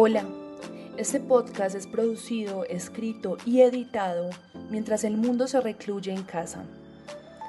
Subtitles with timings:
[0.00, 0.22] Hola,
[0.96, 4.30] este podcast es producido, escrito y editado
[4.70, 6.62] mientras el mundo se recluye en casa.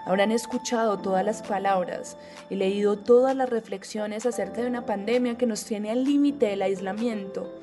[0.07, 2.17] Habrán escuchado todas las palabras
[2.49, 6.63] y leído todas las reflexiones acerca de una pandemia que nos tiene al límite del
[6.63, 7.53] aislamiento.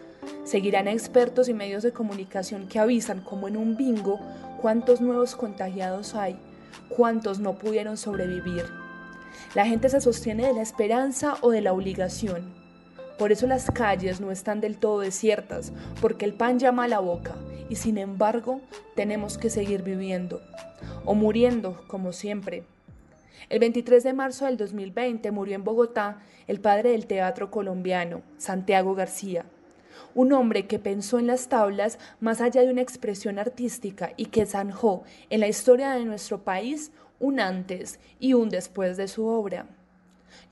[0.44, 4.20] Seguirán expertos y medios de comunicación que avisan como en un bingo
[4.62, 6.38] cuántos nuevos contagiados hay,
[6.90, 8.62] cuántos no pudieron sobrevivir.
[9.56, 12.65] La gente se sostiene de la esperanza o de la obligación
[13.18, 17.00] por eso las calles no están del todo desiertas, porque el pan llama a la
[17.00, 17.34] boca
[17.68, 18.60] y sin embargo
[18.94, 20.40] tenemos que seguir viviendo
[21.04, 22.64] o muriendo como siempre.
[23.48, 28.94] El 23 de marzo del 2020 murió en Bogotá el padre del teatro colombiano, Santiago
[28.94, 29.46] García,
[30.14, 34.46] un hombre que pensó en las tablas más allá de una expresión artística y que
[34.46, 39.66] zanjó en la historia de nuestro país un antes y un después de su obra.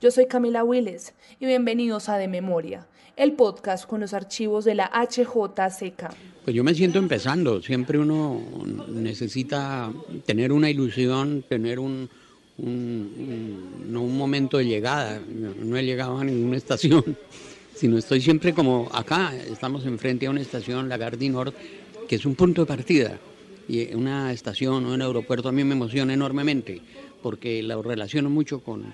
[0.01, 4.75] Yo soy Camila Willes y bienvenidos a De Memoria, el podcast con los archivos de
[4.75, 6.13] la HJCK.
[6.43, 8.41] Pues yo me siento empezando, siempre uno
[8.89, 9.91] necesita
[10.25, 12.09] tener una ilusión, tener un,
[12.57, 17.17] un momento de llegada, no he llegado a ninguna estación,
[17.75, 21.53] sino estoy siempre como acá, estamos enfrente a una estación, la Gardin Nord,
[22.07, 23.19] que es un punto de partida.
[23.67, 26.81] Y una estación o un aeropuerto a mí me emociona enormemente,
[27.23, 28.93] porque la relaciono mucho con,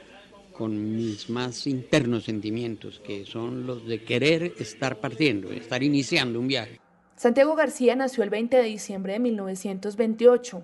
[0.62, 6.48] con mis más internos sentimientos, que son los de querer estar partiendo, estar iniciando un
[6.48, 6.80] viaje.
[7.16, 10.64] Santiago García nació el 20 de diciembre de 1928.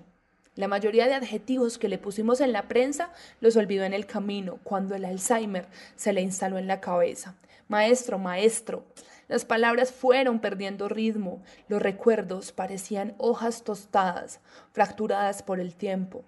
[0.54, 4.60] La mayoría de adjetivos que le pusimos en la prensa los olvidó en el camino,
[4.62, 7.34] cuando el Alzheimer se le instaló en la cabeza.
[7.66, 8.84] Maestro, maestro.
[9.26, 14.38] Las palabras fueron perdiendo ritmo, los recuerdos parecían hojas tostadas,
[14.70, 16.22] fracturadas por el tiempo.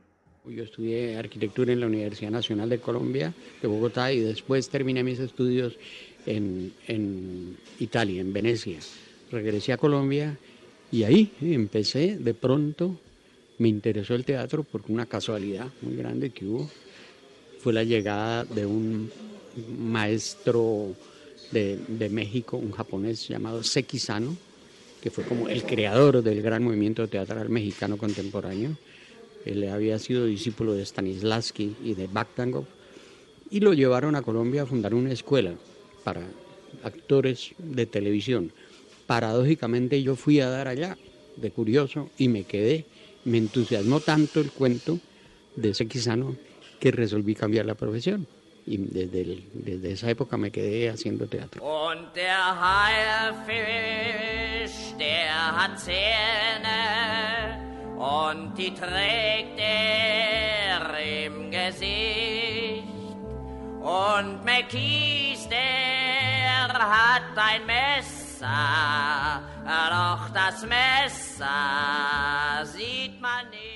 [0.49, 5.19] Yo estudié arquitectura en la Universidad Nacional de Colombia, de Bogotá, y después terminé mis
[5.19, 5.75] estudios
[6.25, 8.79] en, en Italia, en Venecia.
[9.31, 10.39] Regresé a Colombia
[10.91, 12.99] y ahí empecé, de pronto
[13.59, 16.71] me interesó el teatro porque una casualidad muy grande que hubo.
[17.61, 19.11] Fue la llegada de un
[19.79, 20.95] maestro
[21.53, 24.35] de, de México, un japonés llamado Seki Sano,
[25.03, 28.77] que fue como el creador del gran movimiento teatral mexicano contemporáneo
[29.45, 32.65] él había sido discípulo de Stanislavski y de Bakhtangov
[33.51, 35.55] y lo llevaron a Colombia a fundar una escuela
[36.05, 36.23] para
[36.85, 38.53] actores de televisión.
[39.07, 40.97] Paradójicamente yo fui a dar allá
[41.37, 42.87] de curioso y me quedé,
[43.25, 44.99] me entusiasmó tanto el cuento
[45.57, 46.37] de ese quisano
[46.79, 48.27] que resolví cambiar la profesión
[48.67, 51.61] y desde, desde esa época me quedé haciendo teatro.
[51.65, 52.15] und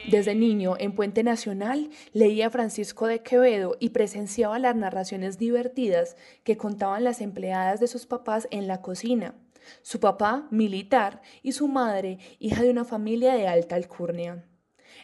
[0.09, 6.57] Desde niño, en Puente Nacional, leía Francisco de Quevedo y presenciaba las narraciones divertidas que
[6.57, 9.35] contaban las empleadas de sus papás en la cocina
[9.83, 14.45] su papá, militar, y su madre, hija de una familia de alta alcurnia.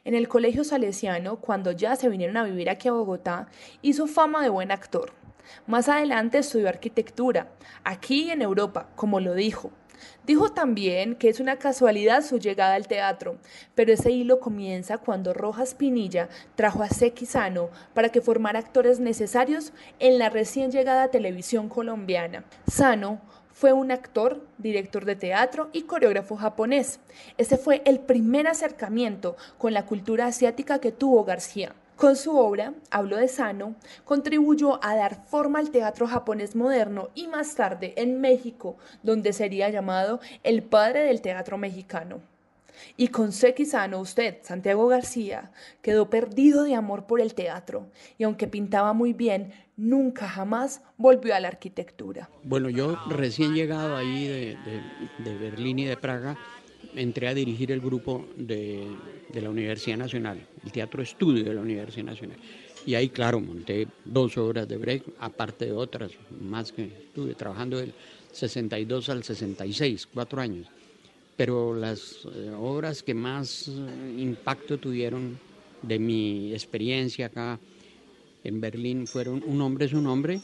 [0.04, 3.48] En el colegio salesiano, cuando ya se vinieron a vivir aquí a Bogotá,
[3.82, 5.12] hizo fama de buen actor.
[5.66, 7.52] Más adelante estudió arquitectura,
[7.84, 9.72] aquí en Europa, como lo dijo.
[10.24, 13.38] Dijo también que es una casualidad su llegada al teatro,
[13.74, 19.00] pero ese hilo comienza cuando Rojas Pinilla trajo a Seki Sano para que formara actores
[19.00, 22.44] necesarios en la recién llegada televisión colombiana.
[22.66, 23.20] Sano
[23.60, 26.98] fue un actor, director de teatro y coreógrafo japonés.
[27.36, 31.74] Ese fue el primer acercamiento con la cultura asiática que tuvo García.
[31.94, 33.74] Con su obra, Hablo de Sano,
[34.06, 39.68] contribuyó a dar forma al teatro japonés moderno y más tarde en México, donde sería
[39.68, 42.22] llamado el padre del teatro mexicano.
[42.96, 45.52] Y con Sano usted, Santiago García,
[45.82, 51.34] quedó perdido de amor por el teatro y aunque pintaba muy bien, nunca jamás volvió
[51.34, 52.28] a la arquitectura.
[52.42, 54.56] Bueno, yo recién llegado ahí de,
[55.18, 56.36] de, Berlín y de Praga,
[56.94, 58.86] entré a dirigir el grupo de,
[59.32, 62.38] de, la Universidad Nacional, el Teatro Estudio de la Universidad Nacional.
[62.84, 67.78] Y ahí, claro, monté dos obras de break, aparte de otras, más que estuve trabajando
[67.78, 67.92] del
[68.32, 70.66] 62 al 66, cuatro años
[71.40, 75.38] pero las eh, obras que más eh, impacto tuvieron
[75.80, 77.58] de mi experiencia acá
[78.44, 80.38] en Berlín fueron Un hombre es un hombre,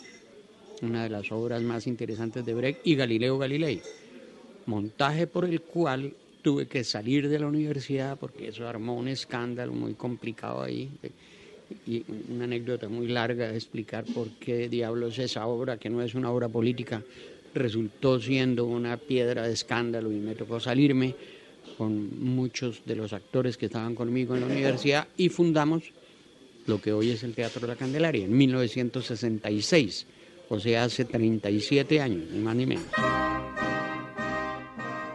[0.80, 3.82] una de las obras más interesantes de Brecht, y Galileo Galilei,
[4.64, 9.74] montaje por el cual tuve que salir de la universidad porque eso armó un escándalo
[9.74, 10.88] muy complicado ahí
[11.86, 16.14] y una anécdota muy larga de explicar por qué diablos esa obra, que no es
[16.14, 17.02] una obra política,
[17.58, 21.14] resultó siendo una piedra de escándalo y me tocó salirme
[21.76, 25.92] con muchos de los actores que estaban conmigo en la universidad y fundamos
[26.66, 30.06] lo que hoy es el Teatro la Candelaria en 1966,
[30.48, 32.86] o sea, hace 37 años, ni más ni menos.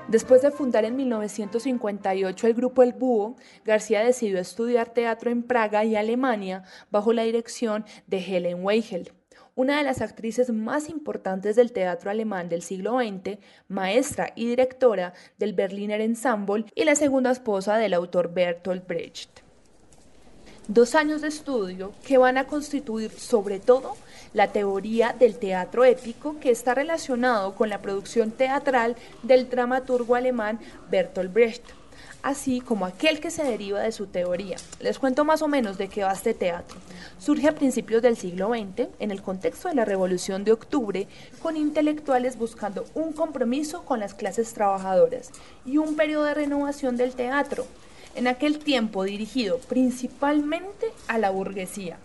[0.07, 5.85] Después de fundar en 1958 el grupo El Búho, García decidió estudiar teatro en Praga
[5.85, 9.13] y Alemania bajo la dirección de Helen Weigel,
[9.55, 13.37] una de las actrices más importantes del teatro alemán del siglo XX,
[13.67, 19.41] maestra y directora del Berliner Ensemble y la segunda esposa del autor Bertolt Brecht.
[20.67, 23.95] Dos años de estudio que van a constituir sobre todo
[24.33, 30.59] la teoría del teatro épico que está relacionado con la producción teatral del dramaturgo alemán
[30.89, 31.63] Bertolt Brecht,
[32.23, 34.57] así como aquel que se deriva de su teoría.
[34.79, 36.77] Les cuento más o menos de qué va este teatro.
[37.19, 41.07] Surge a principios del siglo XX en el contexto de la Revolución de Octubre,
[41.41, 45.31] con intelectuales buscando un compromiso con las clases trabajadoras
[45.65, 47.65] y un periodo de renovación del teatro,
[48.15, 51.97] en aquel tiempo dirigido principalmente a la burguesía.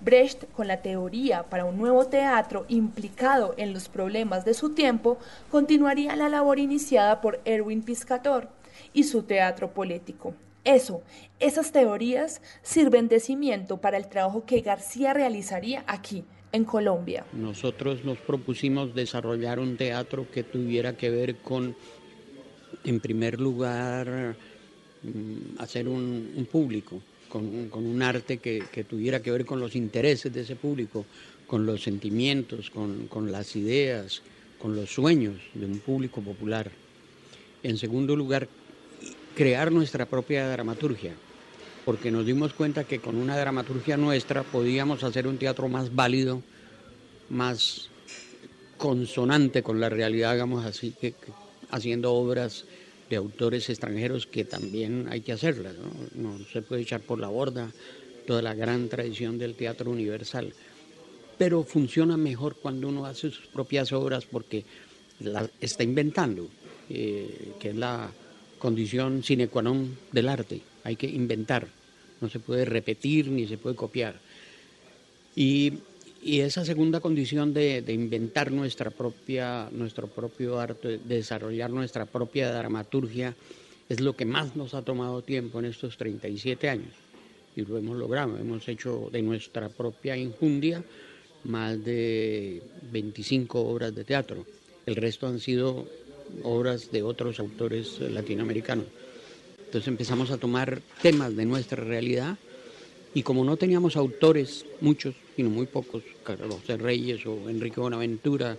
[0.00, 5.18] Brecht, con la teoría para un nuevo teatro implicado en los problemas de su tiempo,
[5.50, 8.48] continuaría la labor iniciada por Erwin Piscator
[8.92, 10.34] y su teatro político.
[10.64, 11.02] Eso,
[11.40, 17.26] esas teorías sirven de cimiento para el trabajo que García realizaría aquí, en Colombia.
[17.32, 21.76] Nosotros nos propusimos desarrollar un teatro que tuviera que ver con,
[22.84, 24.36] en primer lugar,
[25.02, 27.02] mm, hacer un público,
[27.34, 31.04] con, un arte que, tuviera que ver con los intereses de ese público,
[31.48, 34.22] con los sentimientos, con, las ideas,
[34.60, 36.70] con los sueños de un público popular.
[37.64, 38.46] En segundo lugar,
[39.34, 41.12] crear nuestra propia dramaturgia,
[41.84, 46.42] porque nos dimos cuenta que con una dramaturgia nuestra podíamos hacer un teatro más válido,
[47.28, 47.90] más
[48.76, 51.14] consonante con la realidad, hagamos así, que
[51.70, 52.64] haciendo obras
[53.10, 55.74] de autores extranjeros que también hay que hacerlas,
[56.14, 56.38] ¿no?
[56.52, 57.70] se puede echar por la borda
[58.26, 60.52] toda la gran tradición del teatro universal.
[61.36, 64.64] Pero funciona mejor cuando uno hace sus propias obras porque
[65.18, 66.48] la está inventando,
[66.88, 68.10] eh, que es la
[68.58, 70.60] condición sine qua non del arte.
[70.84, 71.66] Hay que inventar,
[72.20, 74.18] no se puede repetir ni se puede copiar.
[75.34, 75.72] Y
[76.24, 82.50] y esa segunda condición de, inventar nuestra propia, nuestro propio arte, de desarrollar nuestra propia
[82.50, 83.36] dramaturgia,
[83.90, 86.94] es lo que más nos ha tomado tiempo en estos 37 años.
[87.54, 88.38] Y lo hemos logrado.
[88.38, 90.82] Hemos hecho de nuestra propia injundia
[91.44, 94.46] más de 25 obras de teatro.
[94.86, 95.86] El resto han sido
[96.42, 98.86] obras de otros autores latinoamericanos.
[99.66, 102.36] Entonces empezamos a tomar temas de nuestra realidad
[103.14, 108.56] y como no teníamos autores, muchos, sino muy pocos, Carlos Reyes o Enrique Bonaventura,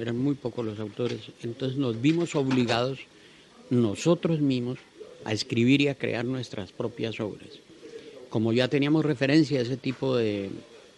[0.00, 2.98] eran muy pocos los autores, entonces nos vimos obligados
[3.70, 4.78] nosotros mismos
[5.24, 7.48] a escribir y a crear nuestras propias obras.
[8.30, 10.50] Como ya teníamos referencia a ese tipo de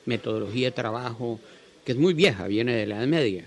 [0.06, 1.38] metodología de trabajo,
[1.84, 3.44] que es muy vieja, viene de la Edad Media,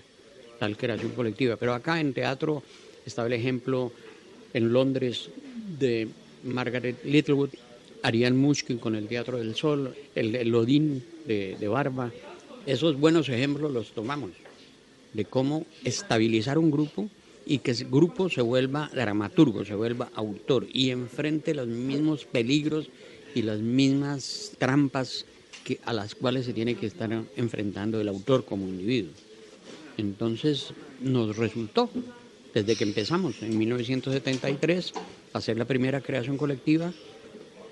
[0.59, 2.61] tal creación colectiva, pero acá en teatro
[3.05, 3.91] está el ejemplo
[4.53, 5.29] en Londres
[5.79, 6.09] de
[6.43, 7.49] Margaret Littlewood,
[8.03, 12.11] Ariane Mushkin con el Teatro del Sol, el, el Odín de, Barba.
[12.65, 14.31] Esos buenos ejemplos los tomamos
[15.13, 17.09] de cómo estabilizar un grupo
[17.45, 22.89] y que ese grupo se vuelva dramaturgo, se vuelva autor y enfrente los mismos peligros
[23.33, 25.25] y las mismas trampas
[25.63, 29.13] que, a las cuales se tiene que estar enfrentando el autor como individuo.
[29.99, 31.89] Entonces nos resultó,
[32.53, 34.93] desde que empezamos en 1973,
[35.33, 36.93] a hacer la primera creación colectiva,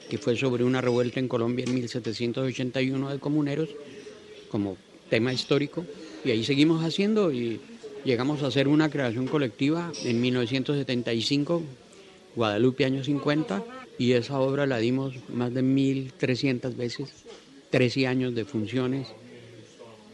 [0.10, 3.70] que fue sobre una revuelta en Colombia en 1781 de comuneros,
[4.50, 4.78] como
[5.10, 5.86] tema histórico,
[6.26, 7.62] y ahí seguimos haciendo y
[8.04, 11.64] llegamos a hacer una creación colectiva en 1975,
[12.36, 13.64] Guadalupe año 50,
[13.98, 17.10] y esa obra la dimos más de 1.300 veces,
[17.72, 19.08] 13 años de funciones,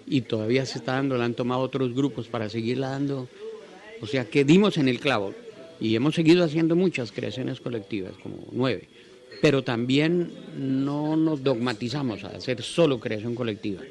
[0.06, 3.28] y todavía se está dando, la han tomado otros grupos para seguirla dando,
[4.02, 5.34] o sea que dimos en el clavo,
[5.80, 8.88] y hemos seguido haciendo muchas creaciones colectivas, como nueve
[9.44, 13.82] pero también no nos dogmatizamos a hacer solo creación colectiva.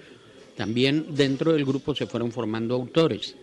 [0.56, 3.36] También dentro del grupo se fueron formando autores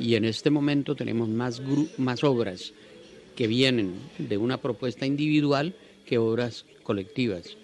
[0.00, 1.62] y en este momento tenemos más,
[1.96, 2.72] más obras
[3.36, 7.56] que vienen de una propuesta individual que obras colectivas.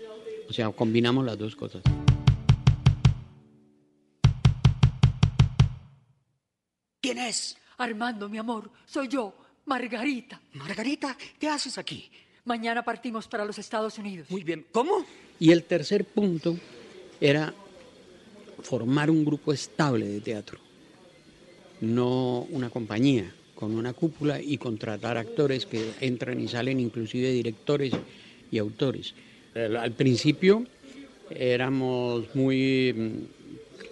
[0.49, 1.83] O sea, combinamos las dos cosas.
[7.05, 7.59] ¿Quién es?
[7.77, 9.35] Armando, mi amor, soy yo,
[9.67, 10.41] Margarita.
[10.55, 12.11] Margarita, ¿qué haces aquí?
[12.47, 14.31] Mañana partimos para los Estados Unidos.
[14.31, 14.65] Muy bien.
[14.73, 15.05] ¿Cómo?
[15.39, 16.57] Y el tercer punto
[17.21, 17.53] era
[18.63, 20.59] formar un grupo estable de teatro.
[21.83, 27.93] no una compañía con una cúpula y contratar actores que entran y salen, inclusive directores
[28.51, 29.13] y autores.
[29.55, 30.65] Al principio
[31.29, 33.45] éramos muy mm,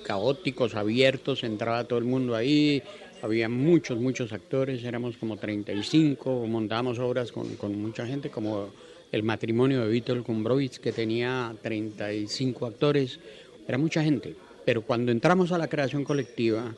[0.03, 2.83] caóticos, abiertos, entraba todo el mundo ahí,
[3.23, 8.69] había muchos, muchos actores, éramos como 35, montábamos obras con, con mucha gente, como
[9.13, 13.21] el matrimonio de Vítor Kumbrovich, que tenía 35 actores,
[13.67, 14.35] era mucha gente.
[14.65, 16.75] Pero cuando entramos a la creación colectiva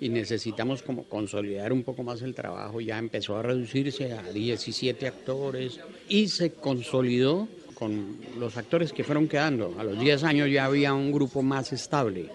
[0.00, 5.06] y necesitamos como consolidar un poco más el trabajo, ya empezó a reducirse a 17
[5.06, 9.74] actores y se consolidó con los actores que fueron quedando.
[9.78, 12.28] A los 10 años ya había un grupo más estable.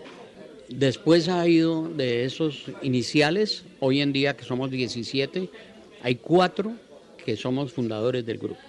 [0.70, 5.50] Después ha ido de esos iniciales, hoy en día que somos 17,
[6.04, 6.74] hay cuatro
[7.24, 8.60] que somos fundadores del grupo.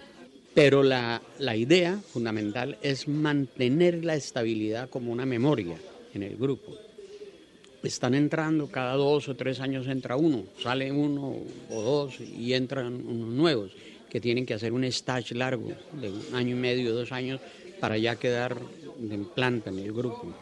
[0.55, 5.76] Pero la, la idea fundamental es mantener la estabilidad como una memoria
[6.14, 6.76] en el grupo.
[7.83, 11.37] Están entrando, cada dos o tres años entra uno, sale uno
[11.71, 13.73] o dos y entran unos nuevos
[14.09, 17.40] que tienen que hacer un stage largo de un año y medio, dos años,
[17.81, 18.57] para ya quedar
[19.00, 20.35] en planta en el grupo.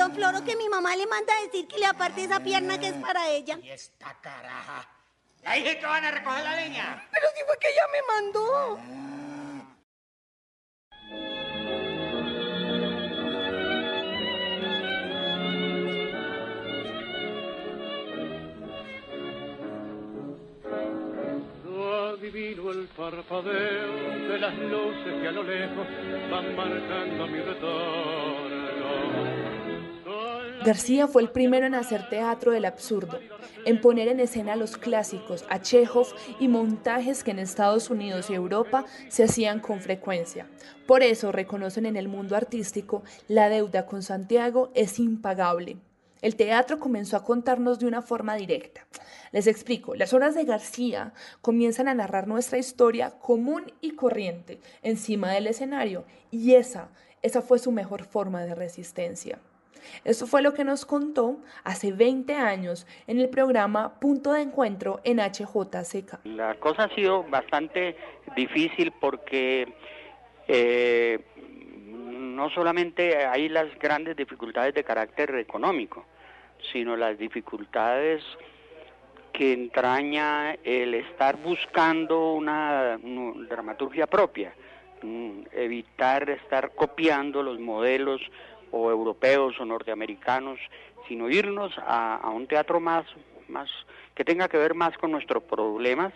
[0.00, 2.88] Don Floro, que mi mamá le manda a decir que le aparte esa pierna que
[2.88, 3.58] es para ella.
[3.62, 4.88] Y esta caraja.
[5.42, 7.06] Ya dije que van a recoger la leña.
[7.12, 8.80] Pero si fue que ella me mandó.
[22.14, 25.86] adivino el parpadeo de las luces que a lo lejos
[26.30, 28.69] van marcando mi retorno.
[30.64, 33.18] García fue el primero en hacer teatro del absurdo,
[33.64, 38.34] en poner en escena los clásicos, a Chekhov y montajes que en Estados Unidos y
[38.34, 40.46] Europa se hacían con frecuencia.
[40.86, 45.78] Por eso reconocen en el mundo artístico la deuda con Santiago es impagable.
[46.20, 48.86] El teatro comenzó a contarnos de una forma directa.
[49.32, 55.32] Les explico, las obras de García comienzan a narrar nuestra historia común y corriente encima
[55.32, 56.90] del escenario y esa,
[57.22, 59.38] esa fue su mejor forma de resistencia.
[60.04, 65.00] Esto fue lo que nos contó hace 20 años en el programa Punto de Encuentro
[65.04, 66.24] en HJCK.
[66.24, 67.96] La cosa ha sido bastante
[68.36, 69.72] difícil porque
[70.48, 71.18] eh,
[71.86, 76.06] no solamente hay las grandes dificultades de carácter económico,
[76.72, 78.22] sino las dificultades
[79.32, 82.98] que entraña el estar buscando una,
[83.48, 84.52] dramaturgia propia,
[85.02, 88.20] mm, evitar estar copiando los modelos
[88.72, 90.58] o europeos o norteamericanos,
[91.08, 93.04] sino irnos a, un teatro más,
[93.48, 93.68] más
[94.14, 96.12] que tenga que ver más con nuestros problemas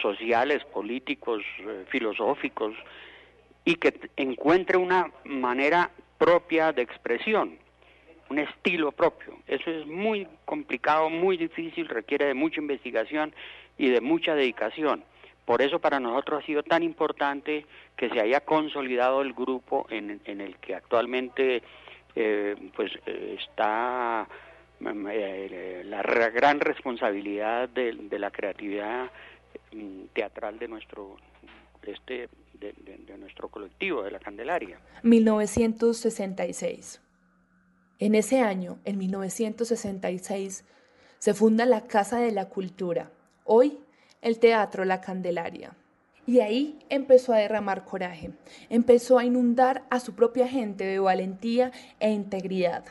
[0.00, 2.74] sociales, políticos, eh, filosóficos,
[3.64, 7.58] y que encuentre una manera propia de expresión,
[8.28, 9.38] un estilo propio.
[9.46, 13.34] Eso es muy complicado, muy difícil, requiere de mucha investigación
[13.78, 15.04] y de mucha dedicación.
[15.44, 20.20] Por eso para nosotros ha sido tan importante que se haya consolidado el grupo en,
[20.24, 21.62] en el que actualmente
[22.14, 24.28] eh, pues eh, está
[24.80, 29.10] mm, eh, la gran responsabilidad de, de la creatividad
[29.72, 31.16] mm, teatral de nuestro
[31.82, 34.78] este de, de, de nuestro colectivo de la Candelaria.
[35.02, 37.00] 1966.
[37.98, 40.64] En ese año, en 1966,
[41.18, 43.10] se funda la Casa de la Cultura,
[43.44, 43.78] hoy
[44.22, 45.76] el Teatro La Candelaria.
[46.24, 48.30] Y ahí empezó a derramar coraje,
[48.70, 52.84] empezó a inundar a su propia gente de valentía e integridad.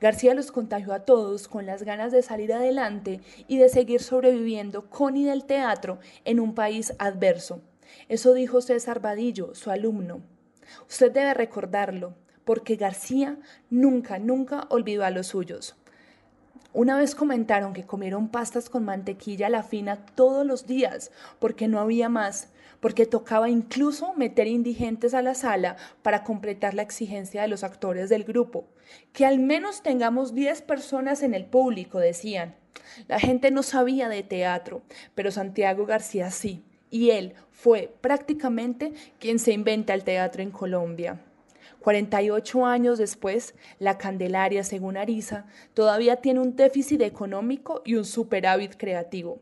[0.00, 4.88] García los contagió a todos con las ganas de salir adelante y de seguir sobreviviendo
[4.88, 7.60] con y del teatro en un país adverso.
[8.08, 10.20] Eso dijo César Vadillo, su alumno.
[10.88, 12.14] Usted debe recordarlo,
[12.44, 13.38] porque García
[13.70, 15.76] nunca, nunca olvidó a los suyos.
[16.76, 21.68] Una vez comentaron que comieron pastas con mantequilla a la fina todos los días, porque
[21.68, 27.40] no había más, porque tocaba incluso meter indigentes a la sala para completar la exigencia
[27.40, 28.66] de los actores del grupo.
[29.14, 32.54] Que al menos tengamos 10 personas en el público, decían.
[33.08, 34.82] La gente no sabía de teatro,
[35.14, 41.22] pero Santiago García sí, y él fue prácticamente quien se inventa el teatro en Colombia.
[41.86, 48.76] 48 años después, la Candelaria, según Ariza, todavía tiene un déficit económico y un superávit
[48.76, 49.40] creativo.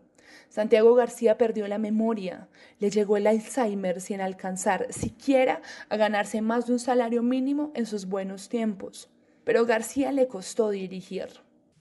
[0.51, 2.49] Santiago García perdió la memoria,
[2.81, 7.87] le llegó el Alzheimer sin alcanzar siquiera a ganarse más de un salario mínimo en
[7.87, 9.09] sus buenos tiempos.
[9.45, 11.29] Pero García le costó dirigir.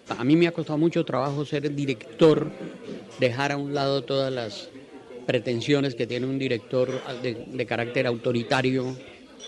[0.07, 2.49] A mí me ha costado mucho trabajo ser el director,
[3.19, 4.69] dejar a un lado todas las
[5.25, 6.89] pretensiones que tiene un director
[7.21, 8.95] de, de carácter autoritario,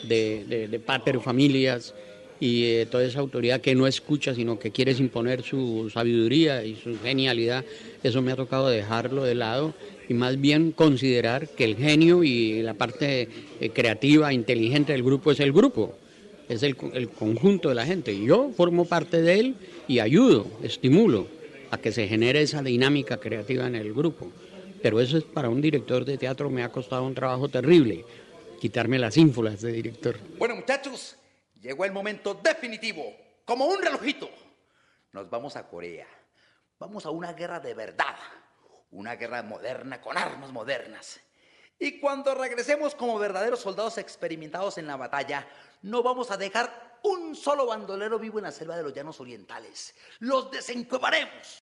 [0.03, 1.93] de, de, pater familias
[2.39, 6.99] y toda esa autoridad que no escucha, sino que quieres imponer su sabiduría y su
[6.99, 7.63] genialidad,
[8.03, 9.73] eso me ha tocado dejarlo de lado
[10.09, 15.31] y más bien considerar que el genio y la parte eh, creativa, inteligente del grupo
[15.31, 15.97] es el grupo,
[16.49, 18.17] es el, el conjunto de la gente.
[18.19, 19.55] Yo formo parte de él
[19.87, 21.27] y ayudo, estimulo
[21.71, 24.31] a que se genere esa dinámica creativa en el grupo.
[24.81, 28.05] Pero eso es para un director de teatro me ha costado un trabajo terrible,
[28.65, 30.17] quitarme las ínfulas de director.
[30.39, 31.17] Bueno, muchachos,
[31.61, 34.27] llegó el momento definitivo, como un relojito.
[35.11, 36.07] Nos vamos a Corea.
[36.79, 38.15] Vamos a una guerra de verdad,
[38.89, 41.19] una guerra moderna con armas modernas.
[41.77, 45.47] Y cuando regresemos como verdaderos soldados experimentados en la batalla,
[45.83, 49.93] no vamos a dejar un solo bandolero vivo en la selva de los llanos orientales.
[50.17, 51.61] Los desencuevaremos.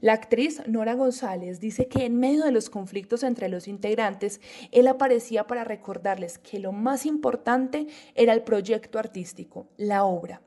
[0.00, 4.40] La actriz Nora González dice que en medio de los conflictos entre los integrantes,
[4.72, 10.42] él aparecía para recordarles que lo más importante era el proyecto artístico, la obra.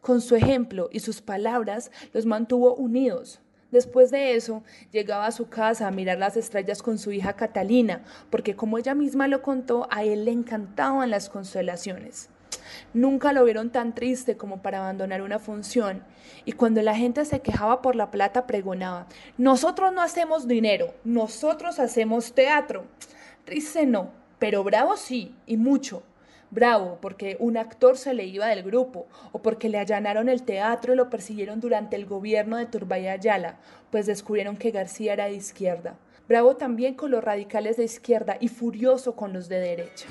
[0.00, 3.40] Con su ejemplo y sus palabras los mantuvo unidos.
[3.70, 8.04] Después de eso, llegaba a su casa a mirar las estrellas con su hija Catalina,
[8.28, 12.30] porque como ella misma lo contó, a él le encantaban las constelaciones.
[12.94, 16.04] Nunca lo vieron tan triste como para abandonar una función.
[16.44, 19.06] Y cuando la gente se quejaba por la plata, pregonaba,
[19.38, 22.84] nosotros no hacemos dinero, nosotros hacemos teatro.
[23.44, 26.02] Triste no, pero bravo sí, y mucho.
[26.52, 30.92] Bravo, porque un actor se le iba del grupo, o porque le allanaron el teatro
[30.92, 33.58] y lo persiguieron durante el gobierno de Turbay Ayala,
[33.90, 35.96] pues descubrieron que García era de izquierda.
[36.26, 40.06] Bravo también con los radicales de izquierda y furioso con los de derecha.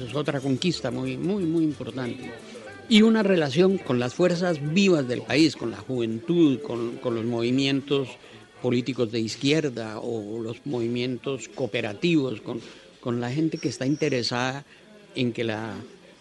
[0.00, 2.30] Eso es otra conquista muy, muy, muy importante.
[2.88, 7.26] Y una relación con las fuerzas vivas del país, con la juventud, con, con los
[7.26, 8.08] movimientos
[8.62, 12.62] políticos de izquierda o los movimientos cooperativos, con,
[13.02, 14.64] con la gente que está interesada
[15.14, 15.74] en que la,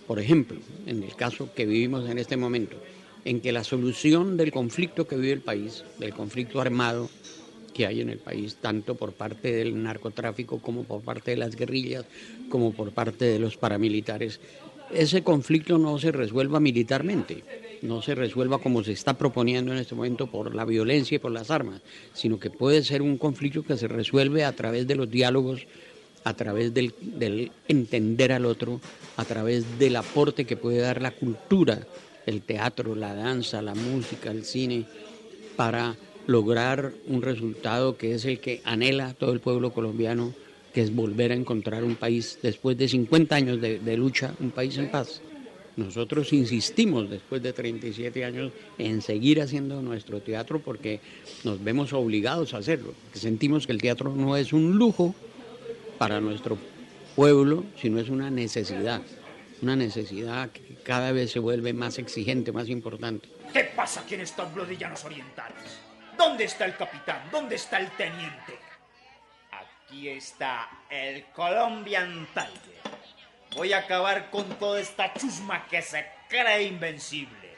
[0.08, 2.76] por ejemplo, en el caso que vivimos en este momento,
[3.24, 7.10] en que la solución del conflicto que vive el país, del conflicto armado
[7.80, 11.56] que hay en el país, tanto por parte del narcotráfico como por parte de las
[11.56, 12.04] guerrillas,
[12.50, 14.42] como por parte de los paramilitares,
[14.92, 17.42] ese conflicto no se resuelva militarmente,
[17.82, 21.32] no se resuelva como se está proponiendo en este momento por la violencia y por
[21.32, 21.80] las armas,
[22.14, 25.66] sino que puede ser un conflicto que se resuelve a través de los diálogos,
[26.26, 28.82] a través del, del entender al otro,
[29.16, 31.80] a través del aporte que puede dar la cultura,
[32.26, 34.86] el teatro, la danza, la música, el cine,
[35.56, 35.96] para
[36.30, 40.36] lograr un resultado que es el que anhela todo el pueblo colombiano,
[40.76, 44.78] que es volver a encontrar un país después de 50 años de, lucha, un país
[44.78, 45.22] en paz.
[45.76, 51.00] Nosotros insistimos después de 37 años en seguir haciendo nuestro teatro porque
[51.44, 55.16] nos vemos obligados a hacerlo, sentimos que el teatro no es un lujo
[55.98, 56.60] para nuestro
[57.16, 59.02] pueblo, sino es una necesidad,
[59.64, 63.28] una necesidad que cada vez se vuelve más exigente, más importante.
[63.52, 65.90] ¿Qué pasa aquí en estos blodillanos orientales?
[66.18, 67.30] ¿Dónde está el capitán?
[67.32, 68.60] ¿Dónde está el teniente?
[69.52, 72.80] Aquí está el Colombian Tiger.
[73.56, 77.58] Voy a acabar con toda esta chusma que se cree invencible.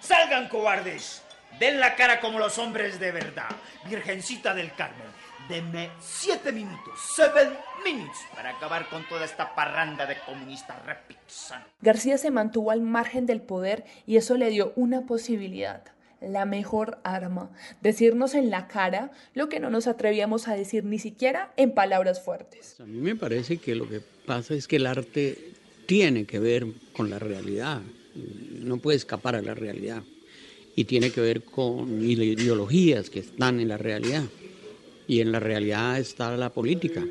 [0.00, 1.22] ¡Salgan, cobardes!
[1.58, 3.48] Den la cara como los hombres de verdad.
[3.84, 5.08] Virgencita del Carmen,
[5.48, 11.66] denme siete minutos, seven minutes, para acabar con toda esta parranda de comunistas repixanos.
[11.80, 15.82] García se mantuvo al margen del poder y eso le dio una posibilidad
[16.20, 20.98] la mejor arma, decirnos en la cara lo que no nos atrevíamos a decir ni
[20.98, 22.76] siquiera en palabras fuertes.
[22.80, 25.52] A mí me parece que lo que pasa es que el arte
[25.86, 27.80] tiene que ver con la realidad,
[28.60, 30.02] no puede escapar a la realidad.
[30.76, 34.22] Y tiene que ver con ideologías que están en la realidad.
[35.08, 37.04] Y en la realidad está la política,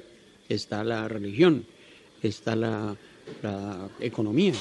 [0.47, 1.65] está la religión,
[2.23, 2.95] está la,
[3.43, 4.53] la economía,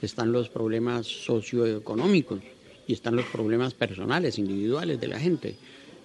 [0.00, 2.40] están los problemas socioeconómicos
[2.86, 5.56] y están los problemas personales, individuales de la gente.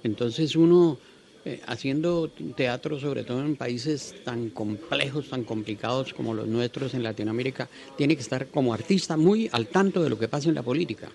[0.03, 0.97] Entonces uno,
[1.45, 7.03] eh, haciendo teatro, sobre todo en países tan complejos, tan complicados como los nuestros en
[7.03, 10.63] Latinoamérica, tiene que estar como artista muy al tanto de lo que pasa en la
[10.63, 11.09] política.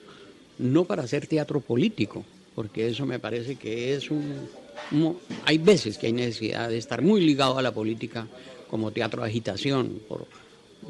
[0.59, 2.25] No para hacer teatro político,
[2.55, 4.49] porque eso me parece que es un...
[4.93, 8.27] un hay veces que hay necesidad de estar muy ligado a la política
[8.69, 10.27] como teatro de agitación, por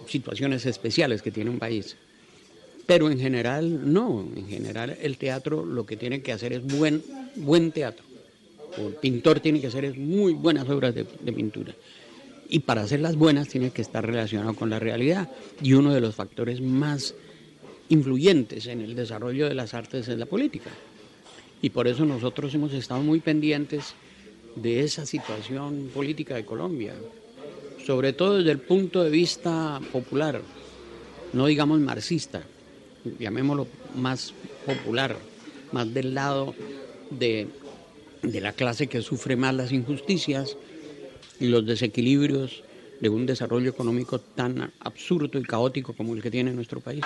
[0.07, 1.97] situaciones especiales que tiene un país.
[2.87, 7.03] Pero en general no, en general el teatro lo que tiene que hacer es buen,
[7.35, 8.05] buen teatro.
[8.79, 11.75] El pintor tiene que hacer muy buenas obras de, de pintura.
[12.49, 15.29] Y para hacerlas buenas tiene que estar relacionado con la realidad.
[15.61, 17.15] Y uno de los factores más
[17.89, 20.71] influyentes en el desarrollo de las artes es la política.
[21.63, 23.95] Y por eso nosotros hemos estado muy pendientes
[24.55, 26.95] de esa situación política de Colombia,
[27.85, 30.41] sobre todo desde el punto de vista popular,
[31.33, 32.43] no digamos marxista,
[33.19, 35.17] llamémoslo más popular,
[35.73, 36.55] más del lado
[37.11, 37.49] de,
[38.23, 40.57] de la clase que sufre más las injusticias
[41.41, 42.63] y los desequilibrios
[43.01, 47.05] de un desarrollo económico tan absurdo y caótico como el que tiene nuestro país.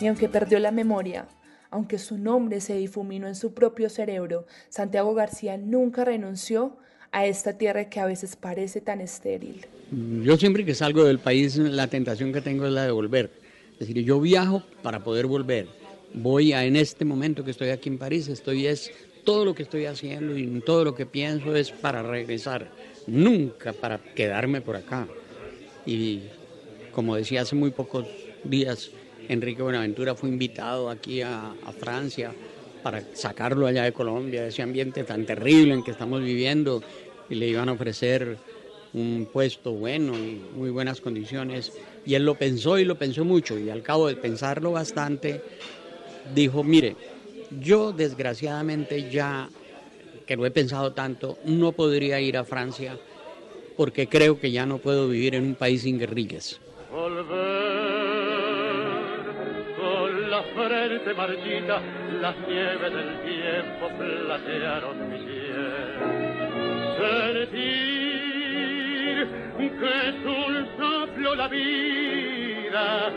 [0.00, 1.28] Y aunque perdió la memoria,
[1.70, 6.76] aunque su nombre se difuminó en su propio cerebro, Santiago García nunca renunció
[7.12, 9.66] a esta tierra que a veces parece tan estéril.
[9.92, 13.30] Yo siempre que salgo del país, la tentación que tengo es la de volver.
[13.74, 15.66] Es decir, yo viajo para poder volver.
[16.14, 18.90] Voy a, en este momento que estoy aquí en París, estoy es
[19.22, 22.70] todo lo que estoy haciendo y todo lo que pienso es para regresar,
[23.06, 25.06] nunca para quedarme por acá.
[25.84, 26.20] Y
[26.92, 28.06] como decía hace muy pocos
[28.44, 28.90] días,
[29.28, 32.32] Enrique Buenaventura fue invitado aquí a, a Francia
[32.82, 36.82] para sacarlo allá de Colombia, de ese ambiente tan terrible en que estamos viviendo,
[37.28, 38.38] y le iban a ofrecer
[38.94, 41.72] un puesto bueno y muy buenas condiciones.
[42.04, 45.40] Y él lo pensó y lo pensó mucho, y al cabo de pensarlo bastante,
[46.34, 46.96] dijo, mire,
[47.60, 49.48] yo desgraciadamente ya,
[50.26, 52.98] que lo he pensado tanto, no podría ir a Francia
[53.76, 56.60] porque creo que ya no puedo vivir en un país sin guerrillas.
[60.54, 61.80] Frente marchita,
[62.20, 65.22] las nieves del tiempo platearon mi.
[69.22, 73.12] Sentir que es un soplo la vida,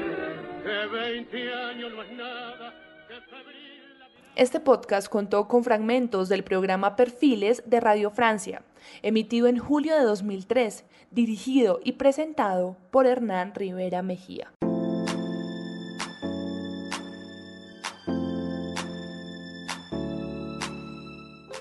[0.63, 2.73] que 20 años no es nada,
[3.07, 8.61] que febril la Este podcast contó con fragmentos del programa Perfiles de Radio Francia,
[9.01, 14.51] emitido en julio de 2003, dirigido y presentado por Hernán Rivera Mejía.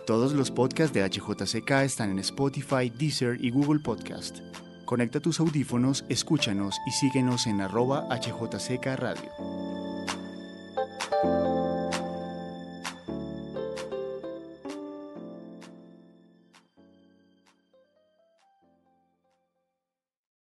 [0.07, 4.41] Todos los podcasts de HJCK están en Spotify, Deezer y Google Podcast.
[4.85, 9.64] Conecta tus audífonos, escúchanos y síguenos en arroba HJCK Radio.